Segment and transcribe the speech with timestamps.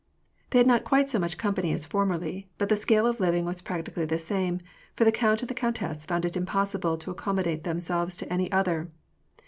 [0.49, 3.61] They had not quite as much company as formerly; but the scale of living was
[3.61, 4.59] practically the same,
[4.95, 8.89] for the count and the countess found it impossible to accommodate themselves to any other.